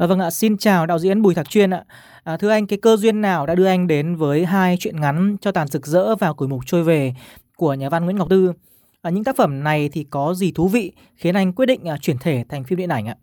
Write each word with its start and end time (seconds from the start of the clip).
À, 0.00 0.06
vâng 0.06 0.18
ạ, 0.18 0.30
xin 0.30 0.56
chào 0.56 0.86
đạo 0.86 0.98
diễn 0.98 1.22
Bùi 1.22 1.34
Thạc 1.34 1.48
Chuyên 1.48 1.70
ạ. 1.70 1.84
À, 2.24 2.36
thưa 2.36 2.48
anh, 2.48 2.66
cái 2.66 2.78
cơ 2.82 2.96
duyên 2.96 3.20
nào 3.20 3.46
đã 3.46 3.54
đưa 3.54 3.66
anh 3.66 3.86
đến 3.86 4.16
với 4.16 4.44
hai 4.44 4.76
chuyện 4.80 5.00
ngắn 5.00 5.36
cho 5.40 5.52
tàn 5.52 5.68
rực 5.68 5.86
rỡ 5.86 6.16
và 6.16 6.32
củi 6.32 6.48
mục 6.48 6.60
trôi 6.66 6.82
về 6.82 7.14
của 7.56 7.74
nhà 7.74 7.88
văn 7.88 8.04
Nguyễn 8.04 8.16
Ngọc 8.16 8.28
Tư? 8.30 8.52
À, 9.02 9.10
những 9.10 9.24
tác 9.24 9.36
phẩm 9.36 9.64
này 9.64 9.88
thì 9.92 10.04
có 10.10 10.34
gì 10.34 10.52
thú 10.52 10.68
vị 10.68 10.92
khiến 11.16 11.34
anh 11.34 11.52
quyết 11.52 11.66
định 11.66 11.88
à, 11.88 11.96
chuyển 12.00 12.18
thể 12.18 12.44
thành 12.48 12.64
phim 12.64 12.78
điện 12.78 12.88
ảnh 12.88 13.06
ạ? 13.08 13.16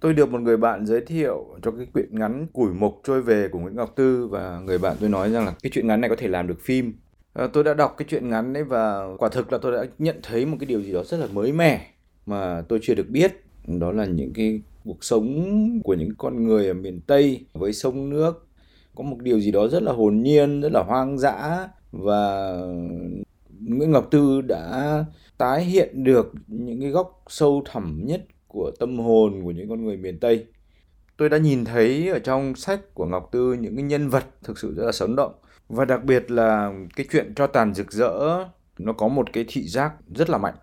Tôi 0.00 0.14
được 0.14 0.32
một 0.32 0.40
người 0.40 0.56
bạn 0.56 0.86
giới 0.86 1.00
thiệu 1.00 1.46
cho 1.62 1.70
cái 1.70 1.86
quyển 1.92 2.08
ngắn 2.10 2.46
Củi 2.52 2.72
mục 2.72 3.00
trôi 3.04 3.22
về 3.22 3.48
của 3.48 3.58
Nguyễn 3.58 3.76
Ngọc 3.76 3.92
Tư 3.96 4.28
và 4.30 4.60
người 4.60 4.78
bạn 4.78 4.96
tôi 5.00 5.08
nói 5.08 5.30
rằng 5.30 5.46
là 5.46 5.52
cái 5.62 5.70
chuyện 5.74 5.86
ngắn 5.86 6.00
này 6.00 6.10
có 6.10 6.16
thể 6.18 6.28
làm 6.28 6.46
được 6.46 6.60
phim. 6.60 6.92
À, 7.34 7.46
tôi 7.52 7.64
đã 7.64 7.74
đọc 7.74 7.94
cái 7.98 8.06
chuyện 8.10 8.28
ngắn 8.28 8.52
đấy 8.52 8.64
và 8.64 9.02
quả 9.18 9.28
thực 9.28 9.52
là 9.52 9.58
tôi 9.62 9.72
đã 9.72 9.84
nhận 9.98 10.20
thấy 10.22 10.46
một 10.46 10.56
cái 10.60 10.66
điều 10.66 10.82
gì 10.82 10.92
đó 10.92 11.02
rất 11.04 11.16
là 11.16 11.26
mới 11.32 11.52
mẻ 11.52 11.86
mà 12.26 12.62
tôi 12.68 12.78
chưa 12.82 12.94
được 12.94 13.08
biết. 13.08 13.47
Đó 13.68 13.92
là 13.92 14.04
những 14.04 14.32
cái 14.32 14.60
cuộc 14.84 15.04
sống 15.04 15.80
của 15.84 15.94
những 15.94 16.14
con 16.18 16.44
người 16.44 16.68
ở 16.68 16.74
miền 16.74 17.00
Tây 17.00 17.44
với 17.52 17.72
sông 17.72 18.10
nước. 18.10 18.46
Có 18.94 19.04
một 19.04 19.16
điều 19.20 19.40
gì 19.40 19.50
đó 19.50 19.68
rất 19.68 19.82
là 19.82 19.92
hồn 19.92 20.22
nhiên, 20.22 20.60
rất 20.60 20.72
là 20.72 20.82
hoang 20.82 21.18
dã 21.18 21.68
và 21.92 22.52
Nguyễn 23.60 23.90
Ngọc 23.90 24.08
Tư 24.10 24.40
đã 24.40 25.04
tái 25.38 25.64
hiện 25.64 26.04
được 26.04 26.32
những 26.46 26.80
cái 26.80 26.90
góc 26.90 27.24
sâu 27.28 27.62
thẳm 27.66 28.00
nhất 28.04 28.26
của 28.46 28.70
tâm 28.78 28.98
hồn 28.98 29.40
của 29.44 29.50
những 29.50 29.68
con 29.68 29.84
người 29.84 29.96
miền 29.96 30.18
Tây. 30.18 30.46
Tôi 31.16 31.28
đã 31.28 31.38
nhìn 31.38 31.64
thấy 31.64 32.08
ở 32.08 32.18
trong 32.18 32.54
sách 32.54 32.94
của 32.94 33.06
Ngọc 33.06 33.28
Tư 33.32 33.52
những 33.52 33.76
cái 33.76 33.82
nhân 33.82 34.08
vật 34.08 34.24
thực 34.42 34.58
sự 34.58 34.74
rất 34.74 34.84
là 34.84 34.92
sống 34.92 35.16
động. 35.16 35.32
Và 35.68 35.84
đặc 35.84 36.04
biệt 36.04 36.30
là 36.30 36.72
cái 36.96 37.06
chuyện 37.10 37.32
cho 37.36 37.46
tàn 37.46 37.74
rực 37.74 37.92
rỡ 37.92 38.44
nó 38.78 38.92
có 38.92 39.08
một 39.08 39.32
cái 39.32 39.44
thị 39.48 39.68
giác 39.68 39.92
rất 40.14 40.30
là 40.30 40.38
mạnh 40.38 40.54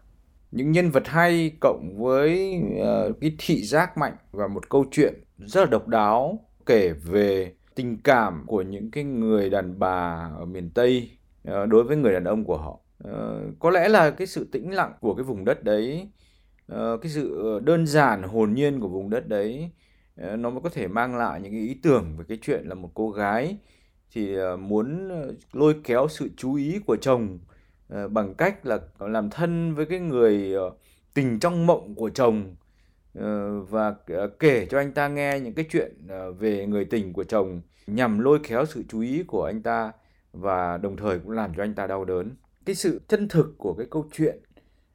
những 0.52 0.72
nhân 0.72 0.90
vật 0.90 1.08
hay 1.08 1.52
cộng 1.60 1.96
với 1.98 2.62
uh, 2.82 3.16
cái 3.22 3.36
thị 3.38 3.64
giác 3.64 3.98
mạnh 3.98 4.16
và 4.32 4.48
một 4.48 4.70
câu 4.70 4.86
chuyện 4.92 5.14
rất 5.38 5.62
là 5.62 5.68
độc 5.68 5.88
đáo 5.88 6.40
kể 6.66 6.94
về 6.94 7.54
tình 7.76 7.98
cảm 8.04 8.44
của 8.48 8.62
những 8.62 8.92
cái 8.92 9.04
người 9.04 9.50
đàn 9.50 9.80
bà 9.80 10.30
ở 10.38 10.46
miền 10.46 10.70
Tây 10.70 11.10
uh, 11.48 11.70
đối 11.70 11.84
với 11.84 11.98
người 11.98 12.14
đàn 12.14 12.24
ông 12.24 12.44
của 12.44 12.58
họ. 12.58 12.80
Uh, 13.08 13.60
có 13.60 13.70
lẽ 13.70 13.90
là 13.90 14.10
cái 14.10 14.28
sự 14.28 14.50
tĩnh 14.52 14.74
lặng 14.74 14.94
của 15.00 15.16
cái 15.16 15.24
vùng 15.24 15.46
đất 15.46 15.64
đấy, 15.64 16.10
uh, 16.74 17.02
cái 17.02 17.12
sự 17.12 17.60
đơn 17.64 17.88
giản 17.88 18.24
hồn 18.24 18.54
nhiên 18.54 18.80
của 18.80 18.88
vùng 18.88 19.10
đất 19.10 19.28
đấy 19.28 19.70
uh, 20.22 20.40
nó 20.40 20.50
mới 20.50 20.62
có 20.62 20.70
thể 20.70 20.88
mang 20.88 21.16
lại 21.16 21.42
những 21.42 21.52
cái 21.52 21.62
ý 21.62 21.74
tưởng 21.84 22.16
về 22.18 22.26
cái 22.28 22.38
chuyện 22.42 22.66
là 22.66 22.76
một 22.76 22.92
cô 22.94 23.12
gái 23.12 23.58
thì 24.12 24.38
uh, 24.38 24.60
muốn 24.60 25.12
lôi 25.54 25.76
kéo 25.84 26.08
sự 26.10 26.30
chú 26.38 26.56
ý 26.56 26.80
của 26.86 26.96
chồng 26.96 27.40
Ờ, 27.90 28.08
bằng 28.08 28.34
cách 28.34 28.66
là 28.66 28.80
làm 29.00 29.30
thân 29.30 29.76
với 29.76 29.86
cái 29.86 30.00
người 30.00 30.54
ờ, 30.54 30.72
tình 31.14 31.40
trong 31.40 31.68
mộng 31.68 31.96
của 31.96 32.10
chồng 32.10 32.56
ờ, 33.14 33.60
và 33.62 33.96
kể 34.40 34.66
cho 34.70 34.78
anh 34.78 34.92
ta 34.92 35.08
nghe 35.08 35.40
những 35.40 35.54
cái 35.54 35.66
chuyện 35.72 36.08
về 36.40 36.66
người 36.66 36.86
tình 36.86 37.14
của 37.14 37.24
chồng 37.24 37.62
nhằm 37.88 38.20
lôi 38.20 38.40
kéo 38.44 38.66
sự 38.66 38.84
chú 38.90 39.02
ý 39.02 39.24
của 39.24 39.46
anh 39.46 39.62
ta 39.62 39.92
và 40.34 40.78
đồng 40.78 40.98
thời 40.98 41.20
cũng 41.20 41.32
làm 41.32 41.54
cho 41.54 41.64
anh 41.64 41.74
ta 41.74 41.88
đau 41.88 42.06
đớn 42.06 42.32
cái 42.66 42.76
sự 42.76 43.02
chân 43.08 43.28
thực 43.28 43.56
của 43.58 43.74
cái 43.74 43.88
câu 43.92 44.08
chuyện 44.14 44.40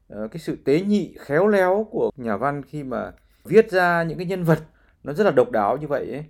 cái 0.09 0.39
sự 0.39 0.55
tế 0.65 0.81
nhị, 0.81 1.15
khéo 1.19 1.47
léo 1.47 1.87
của 1.91 2.11
nhà 2.15 2.37
văn 2.37 2.63
khi 2.63 2.83
mà 2.83 3.11
viết 3.43 3.71
ra 3.71 4.03
những 4.03 4.17
cái 4.17 4.27
nhân 4.27 4.43
vật 4.43 4.59
nó 5.03 5.13
rất 5.13 5.23
là 5.23 5.31
độc 5.31 5.51
đáo 5.51 5.77
như 5.77 5.87
vậy 5.87 6.11
ấy. 6.11 6.25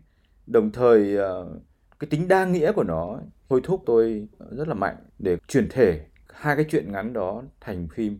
đồng 0.47 0.71
thời 0.71 1.17
cái 1.99 2.07
tính 2.09 2.27
đa 2.27 2.45
nghĩa 2.45 2.71
của 2.71 2.83
nó 2.83 3.19
thôi 3.49 3.61
thúc 3.63 3.83
tôi 3.85 4.27
rất 4.51 4.67
là 4.67 4.73
mạnh 4.73 4.95
để 5.19 5.37
chuyển 5.47 5.69
thể 5.69 6.01
hai 6.33 6.55
cái 6.55 6.65
chuyện 6.69 6.91
ngắn 6.91 7.13
đó 7.13 7.43
thành 7.61 7.87
phim. 7.95 8.19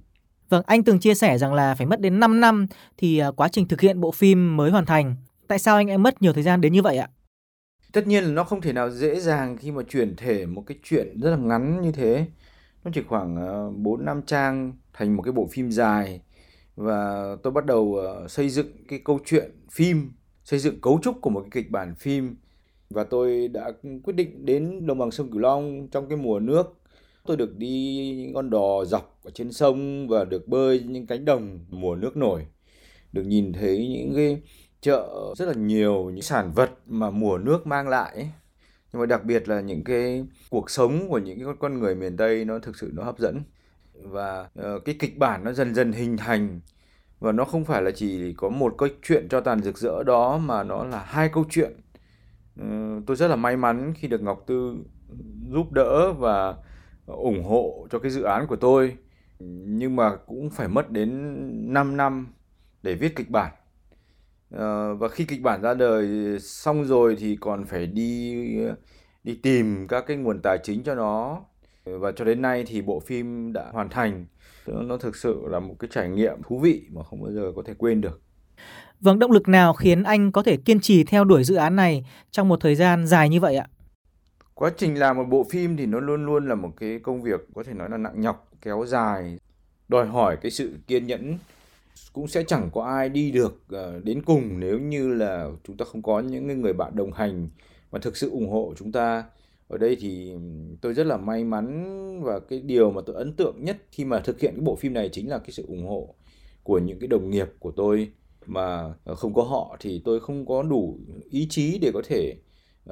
Vâng, 0.50 0.64
anh 0.66 0.84
từng 0.84 1.00
chia 1.00 1.14
sẻ 1.14 1.38
rằng 1.38 1.54
là 1.54 1.76
phải 1.76 1.88
mất 1.88 2.02
đến 2.02 2.20
5 2.20 2.42
năm 2.42 2.67
thì 2.98 3.17
à, 3.17 3.31
quá 3.31 3.48
trình 3.48 3.67
thực 3.67 3.81
hiện 3.81 4.02
bộ 4.02 4.12
phim 4.12 4.58
mới 4.58 4.72
hoàn 4.72 4.86
thành. 4.86 5.16
Tại 5.48 5.59
sao 5.59 5.76
anh 5.76 5.88
em 5.88 6.04
mất 6.04 6.22
nhiều 6.22 6.34
thời 6.34 6.44
gian 6.44 6.62
đến 6.62 6.73
như 6.73 6.82
vậy 6.82 6.98
ạ? 6.98 7.09
Tất 7.92 8.08
nhiên 8.08 8.23
là 8.23 8.30
nó 8.30 8.44
không 8.44 8.62
thể 8.62 8.73
nào 8.73 8.89
dễ 8.89 9.20
dàng 9.20 9.58
khi 9.58 9.72
mà 9.72 9.84
chuyển 9.89 10.16
thể 10.16 10.45
một 10.45 10.64
cái 10.67 10.78
chuyện 10.84 11.20
rất 11.22 11.30
là 11.30 11.38
ngắn 11.38 11.82
như 11.82 11.92
thế. 11.92 12.26
Nó 12.84 12.92
chỉ 12.94 13.02
khoảng 13.08 13.36
4 13.84 14.00
à, 14.00 14.04
năm 14.06 14.22
trang 14.22 14.73
thành 14.93 15.16
một 15.16 15.23
cái 15.23 15.32
bộ 15.32 15.48
phim 15.52 15.72
dài 15.72 16.22
và 16.76 17.36
tôi 17.43 17.54
bắt 17.54 17.66
đầu 17.66 17.98
à, 17.99 18.28
xây 18.28 18.49
dựng 18.49 18.86
cái 18.88 19.02
câu 19.05 19.20
chuyện 19.26 19.52
phim, 19.72 20.11
xây 20.43 20.60
dựng 20.60 20.82
cấu 20.82 20.99
trúc 21.04 21.22
của 21.22 21.30
một 21.30 21.42
cái 21.42 21.64
kịch 21.64 21.72
bản 21.72 21.95
phim 21.95 22.36
và 22.89 23.04
tôi 23.04 23.48
đã 23.48 23.72
quyết 24.04 24.14
định 24.14 24.45
đến 24.45 24.88
đồng 24.88 24.98
bằng 24.98 25.11
sông 25.11 25.32
Cửu 25.32 25.39
Long 25.39 25.88
trong 25.92 26.10
cái 26.10 26.17
mùa 26.17 26.39
nước 26.39 26.80
Tôi 27.26 27.37
được 27.37 27.58
đi 27.58 28.32
con 28.36 28.49
đò 28.49 28.86
dọc 28.86 29.20
ở 29.23 29.32
trên 29.33 29.52
sông 29.52 30.08
và 30.08 30.26
được 30.26 30.48
bơi 30.48 30.80
những 30.87 31.08
cánh 31.08 31.26
đồng 31.26 31.59
mùa 31.70 31.95
nước 31.95 32.17
nổi. 32.17 32.45
Được 33.14 33.23
nhìn 33.23 33.54
thấy 33.54 33.87
những 33.87 34.14
cái 34.15 34.42
chợ 34.82 35.33
rất 35.37 35.48
là 35.48 35.54
nhiều, 35.54 36.10
những 36.10 36.21
sản 36.21 36.52
vật 36.52 36.71
mà 36.86 37.10
mùa 37.10 37.37
nước 37.37 37.67
mang 37.67 37.87
lại 37.87 38.31
Nhưng 38.93 38.99
mà 38.99 39.05
đặc 39.05 39.26
biệt 39.26 39.49
là 39.49 39.61
những 39.61 39.83
cái 39.83 40.26
cuộc 40.49 40.70
sống 40.70 41.10
của 41.10 41.17
những 41.17 41.39
cái 41.39 41.48
con 41.60 41.80
người 41.80 41.95
miền 41.95 42.17
Tây 42.17 42.45
nó 42.45 42.60
thực 42.60 42.77
sự 42.77 42.92
nó 42.93 43.04
hấp 43.04 43.20
dẫn. 43.20 43.42
Và 43.93 44.49
ờ, 44.55 44.80
cái 44.80 44.95
kịch 44.99 45.17
bản 45.17 45.43
nó 45.43 45.54
dần 45.54 45.76
dần 45.76 45.92
hình 45.92 46.17
thành 46.17 46.60
và 47.20 47.31
nó 47.31 47.45
không 47.45 47.65
phải 47.65 47.81
là 47.81 47.92
chỉ 47.92 48.33
có 48.33 48.49
một 48.49 48.76
câu 48.77 48.89
chuyện 49.04 49.27
cho 49.30 49.42
tàn 49.42 49.64
rực 49.64 49.77
rỡ 49.77 50.04
đó 50.04 50.37
mà 50.37 50.64
nó 50.64 50.83
là 50.83 51.04
hai 51.04 51.30
câu 51.33 51.45
chuyện. 51.49 51.71
Tôi 53.08 53.15
rất 53.17 53.27
là 53.27 53.36
may 53.36 53.58
mắn 53.58 53.93
khi 53.98 54.08
được 54.08 54.21
Ngọc 54.21 54.43
Tư 54.48 54.76
giúp 55.52 55.71
đỡ 55.71 56.14
và 56.14 56.55
ủng 57.06 57.44
hộ 57.44 57.88
cho 57.92 58.00
cái 58.00 58.12
dự 58.12 58.23
án 58.23 58.48
của 58.48 58.56
tôi 58.56 58.98
nhưng 59.66 59.95
mà 59.95 60.16
cũng 60.16 60.50
phải 60.50 60.67
mất 60.67 60.92
đến 60.92 61.73
5 61.73 61.98
năm 61.98 62.34
để 62.84 62.95
viết 62.95 63.16
kịch 63.16 63.30
bản. 63.30 63.52
Ờ, 64.52 64.95
và 64.95 65.08
khi 65.08 65.26
kịch 65.26 65.42
bản 65.42 65.61
ra 65.61 65.73
đời 65.73 66.38
xong 66.40 66.86
rồi 66.86 67.16
thì 67.20 67.38
còn 67.42 67.66
phải 67.66 67.88
đi 67.88 68.36
đi 69.23 69.36
tìm 69.44 69.88
các 69.88 70.04
cái 70.08 70.17
nguồn 70.17 70.42
tài 70.42 70.58
chính 70.64 70.84
cho 70.84 70.95
nó. 70.95 71.42
Và 71.86 72.11
cho 72.11 72.26
đến 72.26 72.42
nay 72.42 72.64
thì 72.67 72.82
bộ 72.82 73.00
phim 73.00 73.54
đã 73.54 73.70
hoàn 73.72 73.90
thành. 73.90 74.26
Nó 74.67 74.98
thực 74.98 75.16
sự 75.16 75.42
là 75.48 75.60
một 75.60 75.76
cái 75.80 75.90
trải 75.94 76.10
nghiệm 76.10 76.42
thú 76.48 76.60
vị 76.60 76.86
mà 76.92 77.04
không 77.04 77.22
bao 77.22 77.32
giờ 77.32 77.52
có 77.56 77.64
thể 77.66 77.73
quên 77.78 78.02
được. 78.02 78.22
Vâng, 79.00 79.20
động 79.20 79.32
lực 79.32 79.48
nào 79.48 79.73
khiến 79.73 80.04
anh 80.04 80.32
có 80.32 80.44
thể 80.44 80.58
kiên 80.58 80.80
trì 80.80 81.04
theo 81.04 81.23
đuổi 81.23 81.44
dự 81.44 81.56
án 81.56 81.76
này 81.76 82.06
trong 82.32 82.48
một 82.48 82.61
thời 82.61 82.76
gian 82.76 83.08
dài 83.08 83.30
như 83.30 83.40
vậy 83.40 83.56
ạ? 83.56 83.67
Quá 84.61 84.72
trình 84.77 84.99
làm 84.99 85.17
một 85.17 85.26
bộ 85.30 85.44
phim 85.44 85.77
thì 85.77 85.86
nó 85.86 85.99
luôn 85.99 86.26
luôn 86.26 86.48
là 86.48 86.55
một 86.55 86.70
cái 86.77 86.99
công 86.99 87.22
việc, 87.22 87.39
có 87.55 87.64
thể 87.64 87.73
nói 87.73 87.89
là 87.89 87.98
nặng 87.98 88.22
nhọc, 88.22 88.52
kéo 88.61 88.86
dài, 88.88 89.39
đòi 89.88 90.08
hỏi 90.08 90.38
cái 90.42 90.52
sự 90.52 90.73
kiên 90.88 91.08
nhẫn. 91.08 91.38
Cũng 92.14 92.27
sẽ 92.27 92.44
chẳng 92.44 92.70
có 92.73 92.83
ai 92.83 93.10
đi 93.10 93.32
được 93.32 93.61
ờ, 93.70 93.99
đến 94.04 94.22
cùng 94.26 94.60
nếu 94.60 94.80
như 94.80 95.14
là 95.14 95.49
chúng 95.64 95.77
ta 95.77 95.86
không 95.86 96.02
có 96.02 96.20
những 96.20 96.61
người 96.61 96.73
bạn 96.73 96.95
đồng 96.95 97.11
hành 97.11 97.49
và 97.89 97.99
thực 97.99 98.17
sự 98.17 98.30
ủng 98.30 98.49
hộ 98.49 98.73
chúng 98.77 98.92
ta. 98.92 99.23
Ở 99.67 99.77
đây 99.77 99.98
thì 99.99 100.33
tôi 100.82 100.93
rất 100.93 101.05
là 101.05 101.17
may 101.17 101.43
mắn 101.43 102.23
và 102.23 102.39
cái 102.39 102.60
điều 102.60 102.92
mà 102.92 103.02
tôi 103.05 103.16
ấn 103.16 103.33
tượng 103.33 103.55
nhất 103.64 103.78
khi 103.92 104.05
mà 104.05 104.20
thực 104.20 104.39
hiện 104.39 104.54
cái 104.55 104.61
bộ 104.61 104.76
phim 104.76 104.93
này 104.93 105.10
chính 105.10 105.30
là 105.30 105.38
cái 105.38 105.52
sự 105.52 105.66
ủng 105.67 105.88
hộ 105.88 106.16
của 106.64 106.80
những 106.80 106.99
cái 106.99 107.08
đồng 107.08 107.30
nghiệp 107.30 107.48
của 107.60 107.72
tôi. 107.72 108.11
Mà 108.45 108.93
ờ, 109.04 109.16
không 109.16 109.33
có 109.33 109.43
họ 109.43 109.78
thì 109.80 110.02
tôi 110.05 110.20
không 110.20 110.45
có 110.45 110.64
đủ 110.64 110.99
ý 111.30 111.48
chí 111.49 111.78
để 111.82 111.92
có 111.93 112.02
thể 112.05 112.36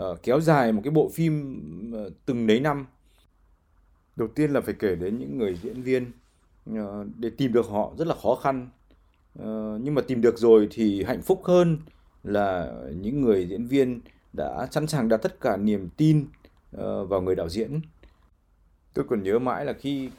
uh, 0.01 0.23
kéo 0.23 0.39
dài 0.39 0.71
một 0.71 0.81
cái 0.83 0.91
bộ 0.91 1.09
phim 1.13 1.33
uh, 2.05 2.13
từng 2.25 2.47
đấy 2.47 2.59
năm. 2.59 2.85
Đầu 4.15 4.27
tiên 4.27 4.51
là 4.51 4.61
phải 4.61 4.73
kể 4.79 4.95
đến 4.95 5.19
những 5.19 5.37
người 5.37 5.55
diễn 5.63 5.81
viên 5.81 6.11
uh, 6.71 7.07
để 7.17 7.29
tìm 7.37 7.53
được 7.53 7.65
họ 7.65 7.93
rất 7.97 8.07
là 8.07 8.15
khó 8.23 8.35
khăn. 8.35 8.69
Uh, 9.39 9.81
nhưng 9.81 9.95
mà 9.95 10.01
tìm 10.01 10.21
được 10.21 10.37
rồi 10.37 10.67
thì 10.71 11.03
hạnh 11.03 11.21
phúc 11.21 11.41
hơn 11.43 11.77
là 12.23 12.73
những 12.95 13.21
người 13.21 13.47
diễn 13.47 13.65
viên 13.65 14.01
đã 14.33 14.67
sẵn 14.71 14.87
sàng 14.87 15.09
đặt 15.09 15.17
tất 15.17 15.41
cả 15.41 15.57
niềm 15.57 15.89
tin 15.97 16.25
uh, 16.75 17.09
vào 17.09 17.21
người 17.21 17.35
đạo 17.35 17.49
diễn. 17.49 17.79
Tôi 18.93 19.05
còn 19.09 19.23
nhớ 19.23 19.39
mãi 19.39 19.65
là 19.65 19.73
khi 19.73 20.09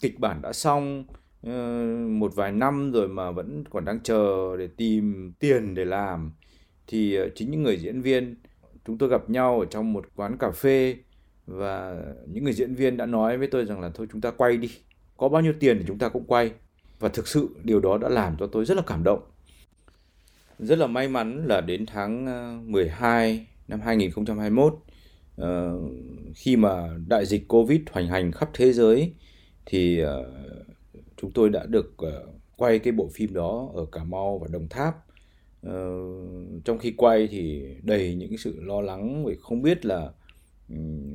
kịch 0.00 0.20
bản 0.20 0.42
đã 0.42 0.52
xong 0.52 1.04
uh, 1.46 1.52
một 2.10 2.34
vài 2.34 2.52
năm 2.52 2.92
rồi 2.92 3.08
mà 3.08 3.30
vẫn 3.30 3.64
còn 3.70 3.84
đang 3.84 4.00
chờ 4.00 4.56
để 4.58 4.66
tìm 4.66 5.32
tiền 5.38 5.74
để 5.74 5.84
làm 5.84 6.32
thì 6.86 7.22
uh, 7.22 7.32
chính 7.34 7.50
những 7.50 7.62
người 7.62 7.76
diễn 7.76 8.00
viên 8.00 8.34
chúng 8.86 8.98
tôi 8.98 9.08
gặp 9.08 9.30
nhau 9.30 9.60
ở 9.60 9.66
trong 9.70 9.92
một 9.92 10.06
quán 10.16 10.36
cà 10.38 10.50
phê 10.50 10.96
và 11.46 11.96
những 12.26 12.44
người 12.44 12.52
diễn 12.52 12.74
viên 12.74 12.96
đã 12.96 13.06
nói 13.06 13.38
với 13.38 13.48
tôi 13.48 13.64
rằng 13.64 13.80
là 13.80 13.90
thôi 13.94 14.06
chúng 14.12 14.20
ta 14.20 14.30
quay 14.30 14.56
đi 14.56 14.70
có 15.16 15.28
bao 15.28 15.42
nhiêu 15.42 15.52
tiền 15.60 15.78
thì 15.78 15.84
chúng 15.88 15.98
ta 15.98 16.08
cũng 16.08 16.24
quay. 16.26 16.50
Và 16.98 17.08
thực 17.08 17.28
sự 17.28 17.48
điều 17.64 17.80
đó 17.80 17.98
đã 17.98 18.08
làm 18.08 18.36
cho 18.38 18.46
tôi 18.46 18.64
rất 18.64 18.76
là 18.76 18.82
cảm 18.86 19.04
động. 19.04 19.20
Rất 20.58 20.78
là 20.78 20.86
may 20.86 21.08
mắn 21.08 21.46
là 21.46 21.60
đến 21.60 21.86
tháng 21.86 22.26
ờ, 22.26 22.58
12 22.64 23.46
năm 23.68 23.80
2021 23.80 24.72
uh, 24.72 24.80
ờ, 25.36 25.78
khi 26.34 26.56
mà 26.56 26.88
đại 27.08 27.26
dịch 27.26 27.48
Covid 27.48 27.80
hoành 27.90 28.08
hành 28.08 28.32
khắp 28.32 28.50
thế 28.54 28.72
giới 28.72 29.14
thì 29.66 30.04
uh, 30.04 30.08
chúng 31.16 31.30
tôi 31.32 31.50
đã 31.50 31.66
được 31.66 31.96
uh, 32.02 32.12
quay 32.56 32.78
cái 32.78 32.92
bộ 32.92 33.10
phim 33.14 33.34
đó 33.34 33.68
ở 33.74 33.86
Cà 33.92 34.04
Mau 34.04 34.38
và 34.38 34.48
Đồng 34.52 34.68
Tháp 34.68 34.94
trong 36.64 36.78
khi 36.80 36.94
quay 36.96 37.28
thì 37.30 37.62
đầy 37.82 38.14
những 38.14 38.38
sự 38.38 38.60
lo 38.60 38.80
lắng 38.80 39.24
vì 39.24 39.36
không 39.40 39.62
biết 39.62 39.86
là 39.86 40.10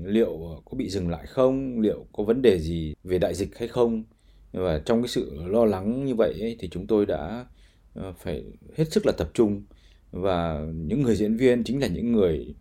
liệu 0.03 0.61
có 0.65 0.77
bị 0.77 0.89
dừng 0.89 1.09
lại 1.09 1.25
không 1.25 1.79
liệu 1.79 2.05
có 2.13 2.23
vấn 2.23 2.41
đề 2.41 2.59
gì 2.59 2.93
về 3.03 3.19
đại 3.19 3.33
dịch 3.33 3.57
hay 3.57 3.67
không 3.67 4.03
và 4.51 4.81
trong 4.85 5.01
cái 5.01 5.07
sự 5.07 5.43
lo 5.45 5.65
lắng 5.65 6.05
như 6.05 6.15
vậy 6.15 6.33
ấy, 6.39 6.55
thì 6.59 6.69
chúng 6.69 6.87
tôi 6.87 7.05
đã 7.05 7.45
uh, 7.99 8.17
phải 8.17 8.43
hết 8.77 8.91
sức 8.91 9.05
là 9.05 9.11
tập 9.11 9.29
trung 9.33 9.63
và 10.11 10.65
những 10.73 11.01
người 11.01 11.15
diễn 11.15 11.37
viên 11.37 11.63
chính 11.63 11.81
là 11.81 11.87
những 11.87 12.11
người 12.11 12.55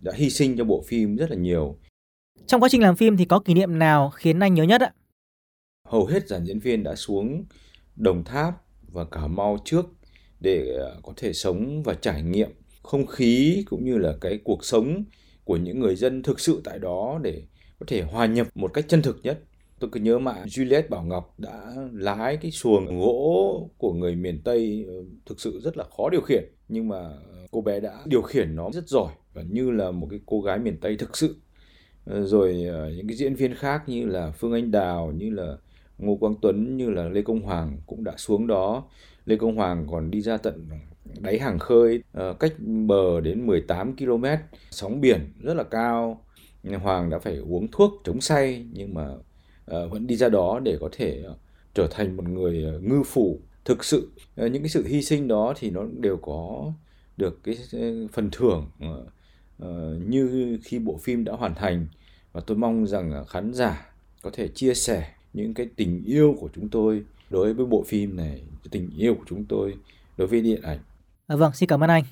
đã 0.00 0.12
hy 0.14 0.30
sinh 0.30 0.56
cho 0.56 0.64
bộ 0.64 0.84
phim 0.86 1.16
rất 1.16 1.30
là 1.30 1.36
nhiều. 1.36 1.78
Trong 2.46 2.60
quá 2.60 2.68
trình 2.68 2.82
làm 2.82 2.96
phim 2.96 3.16
thì 3.16 3.24
có 3.24 3.38
kỷ 3.40 3.54
niệm 3.54 3.78
nào 3.78 4.10
khiến 4.10 4.40
anh 4.40 4.54
nhớ 4.54 4.62
nhất 4.62 4.80
ạ? 4.80 4.92
Hầu 5.88 6.06
hết 6.06 6.28
dàn 6.28 6.44
diễn 6.44 6.58
viên 6.58 6.82
đã 6.82 6.94
xuống 6.94 7.44
Đồng 7.96 8.24
Tháp 8.24 8.54
và 8.82 9.04
Cà 9.04 9.26
Mau 9.26 9.58
trước 9.64 9.86
để 10.40 10.74
ờ, 10.78 11.00
có 11.02 11.12
thể 11.16 11.32
sống 11.32 11.82
và 11.82 11.94
trải 11.94 12.22
nghiệm 12.22 12.50
không 12.82 13.06
khí 13.06 13.64
cũng 13.70 13.84
như 13.84 13.98
là 13.98 14.14
cái 14.20 14.38
cuộc 14.44 14.64
sống 14.64 15.04
của 15.44 15.56
những 15.56 15.80
người 15.80 15.96
dân 15.96 16.22
thực 16.22 16.40
sự 16.40 16.60
tại 16.64 16.78
đó 16.78 17.20
để 17.22 17.42
có 17.78 17.86
thể 17.88 18.02
hòa 18.02 18.26
nhập 18.26 18.46
một 18.54 18.74
cách 18.74 18.84
chân 18.88 19.02
thực 19.02 19.20
nhất. 19.22 19.40
Tôi 19.78 19.90
cứ 19.92 20.00
nhớ 20.00 20.18
mãi 20.18 20.40
Juliet 20.46 20.82
Bảo 20.88 21.02
Ngọc 21.02 21.34
đã 21.38 21.74
lái 21.92 22.36
cái 22.36 22.50
xuồng 22.50 22.98
gỗ 23.00 23.70
của 23.78 23.92
người 23.92 24.16
miền 24.16 24.40
Tây 24.44 24.84
ờ, 24.88 24.94
thực 25.26 25.40
sự 25.40 25.60
rất 25.64 25.76
là 25.76 25.84
khó 25.96 26.08
điều 26.10 26.20
khiển 26.20 26.44
nhưng 26.68 26.88
mà 26.88 26.98
ờ, 26.98 27.46
cô 27.50 27.60
bé 27.60 27.80
đã 27.80 28.02
điều 28.04 28.22
khiển 28.22 28.56
nó 28.56 28.70
rất 28.72 28.88
giỏi 28.88 29.12
và 29.34 29.42
như 29.42 29.70
là 29.70 29.90
một 29.90 30.06
cái 30.10 30.20
cô 30.26 30.40
gái 30.40 30.58
miền 30.58 30.80
Tây 30.80 30.96
thực 30.96 31.16
sự. 31.16 31.36
Rồi 32.06 32.54
những 32.96 33.08
cái 33.08 33.16
diễn 33.16 33.34
viên 33.34 33.54
khác 33.54 33.82
như 33.88 34.06
là 34.06 34.30
Phương 34.30 34.52
Anh 34.52 34.70
Đào, 34.70 35.12
như 35.12 35.30
là 35.30 35.56
Ngô 35.98 36.16
Quang 36.16 36.34
Tuấn, 36.42 36.76
như 36.76 36.90
là 36.90 37.08
Lê 37.08 37.22
Công 37.22 37.40
Hoàng 37.40 37.78
cũng 37.86 38.04
đã 38.04 38.14
xuống 38.16 38.46
đó. 38.46 38.84
Lê 39.30 39.36
Công 39.36 39.56
Hoàng 39.56 39.86
còn 39.90 40.10
đi 40.10 40.20
ra 40.20 40.36
tận 40.36 40.68
đáy 41.20 41.38
hàng 41.38 41.58
khơi 41.58 42.02
ờ, 42.12 42.34
cách 42.40 42.52
bờ 42.86 43.20
đến 43.20 43.46
18 43.46 43.96
km 43.96 44.24
sóng 44.70 45.00
biển 45.00 45.32
rất 45.40 45.54
là 45.54 45.64
cao. 45.64 46.24
Hoàng 46.82 47.10
đã 47.10 47.18
phải 47.18 47.36
uống 47.36 47.68
thuốc 47.72 48.02
chống 48.04 48.20
say, 48.20 48.66
nhưng 48.72 48.94
mà 48.94 49.08
ờ, 49.66 49.88
vẫn 49.88 50.06
đi 50.06 50.16
ra 50.16 50.28
đó 50.28 50.60
để 50.62 50.78
có 50.80 50.88
thể 50.92 51.22
ờ, 51.24 51.36
trở 51.74 51.88
thành 51.90 52.16
một 52.16 52.28
người 52.28 52.80
ngư 52.82 53.02
phủ 53.02 53.40
thực 53.64 53.84
sự. 53.84 54.10
Những 54.36 54.62
cái 54.62 54.68
sự 54.68 54.86
hy 54.86 55.02
sinh 55.02 55.28
đó 55.28 55.54
thì 55.56 55.70
nó 55.70 55.84
đều 56.00 56.16
có 56.16 56.72
được 57.16 57.44
cái 57.44 57.56
phần 58.12 58.28
thưởng 58.32 58.66
như 60.08 60.58
khi 60.64 60.78
bộ 60.78 60.98
phim 61.02 61.24
đã 61.24 61.32
hoàn 61.32 61.54
thành. 61.54 61.86
Và 62.32 62.40
tôi 62.46 62.56
mong 62.56 62.86
rằng 62.86 63.24
khán 63.28 63.54
giả 63.54 63.92
có 64.22 64.30
thể 64.32 64.48
chia 64.48 64.74
sẻ 64.74 65.10
những 65.32 65.54
cái 65.54 65.68
tình 65.76 66.04
yêu 66.04 66.36
của 66.40 66.48
chúng 66.54 66.68
tôi 66.68 67.02
đối 67.30 67.54
với 67.54 67.66
bộ 67.66 67.84
phim 67.86 68.16
này 68.16 68.42
tình 68.70 68.90
yêu 68.96 69.14
của 69.14 69.24
chúng 69.28 69.44
tôi 69.44 69.74
đối 70.16 70.28
với 70.28 70.40
điện 70.40 70.62
ảnh 70.62 70.78
À, 71.26 71.36
vâng, 71.36 71.52
xin 71.54 71.68
cảm 71.68 71.84
ơn 71.84 71.90
anh. 71.90 72.04